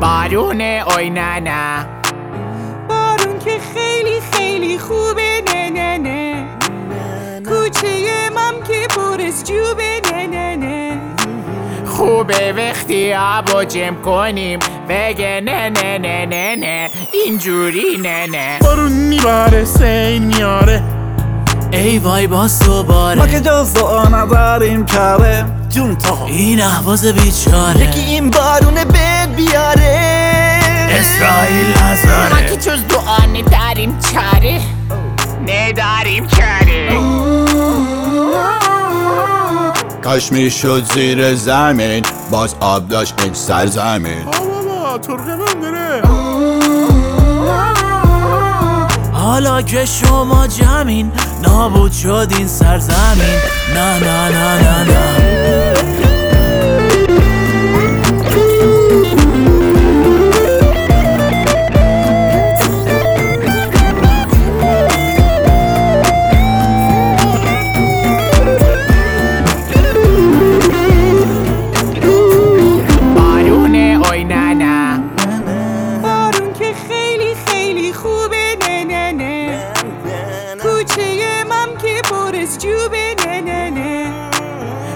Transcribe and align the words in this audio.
بارونه 0.00 0.84
اوی 0.86 1.10
نه 1.10 1.40
نه 1.40 1.86
بارون 2.88 3.38
که 3.38 3.50
خیلی 3.74 4.20
خیلی 4.32 4.78
خوبه 4.78 5.42
نه 5.46 5.70
نه 5.70 5.98
نه. 5.98 6.46
کوچه 7.48 7.88
مم 8.36 8.62
که 8.68 8.86
پر 8.96 9.20
از 9.26 9.44
جوبه 9.44 10.00
نه 10.12 10.26
نه 10.26 10.56
نه. 10.56 11.00
خوبه 11.86 12.52
وقتی 12.52 13.14
آبو 13.14 13.64
جمع 13.64 13.96
کنیم 13.96 14.58
بگه 14.88 15.40
نه 15.44 15.70
نه 15.70 15.98
نه 15.98 16.26
نه 16.26 16.56
نه. 16.56 16.90
اینجوری 17.24 17.96
نه 18.02 18.26
نه. 18.26 18.58
بارون 18.60 18.92
میباره 18.92 19.64
سین 19.64 20.24
میاره. 20.24 20.82
ای 21.72 21.98
وای 21.98 22.26
باز 22.26 22.58
دوباره 22.58 23.18
ما 23.18 23.26
که 23.26 23.40
جز 23.40 23.74
دعا 23.74 24.04
نداریم 24.04 24.86
کاره 24.86 25.44
جون 25.68 25.96
تا 25.96 26.26
این 26.26 26.60
احواز 26.62 27.06
بیچاره. 27.06 27.80
یکی 27.80 28.00
این 28.00 28.30
بارونه 28.30 28.84
بیاره. 29.38 29.98
اسرائیل 30.90 31.66
ما 31.66 31.90
نزاره 31.90 32.46
که 32.48 32.56
جز 32.56 32.84
دعا 32.88 33.18
نداریم 33.26 33.98
چاره. 34.12 34.60
نداریم 35.42 36.26
چاره. 36.26 36.98
کاش 40.04 40.32
می‌شد 40.32 40.84
زیر 40.94 41.34
زمین 41.34 42.04
باز 42.30 42.54
آب 42.60 42.88
داشت 42.88 43.14
این 43.22 43.34
سرزمین. 43.34 44.24
بابا 44.24 44.98
ترکمن 44.98 45.60
داره. 45.62 46.02
حالا 49.12 49.62
که 49.62 49.84
شما 49.84 50.46
جمین 50.46 51.12
نابود 51.42 51.92
شد 51.92 52.28
این 52.38 52.48
سرزمین. 52.48 53.38
نه 53.74 53.98
نه. 53.98 54.17
کوچه 80.78 81.44
مم 81.44 81.76
که 81.82 82.02
پر 82.10 82.32
جوبه 82.58 83.14
نه 83.26 83.40
نه 83.40 83.70
نه. 83.70 84.30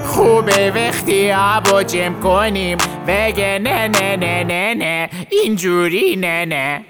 خوبه 0.05 0.71
وقتی 0.71 1.33
آبو 1.33 1.83
جمع 1.83 2.21
کنیم 2.21 2.79
بگه 3.07 3.59
نه 3.59 3.89
نه 3.89 4.17
نه 4.17 4.45
نه 4.45 4.75
نه. 4.75 5.09
اینجوری 5.31 6.17
نه 6.17 6.45
نه. 6.45 6.85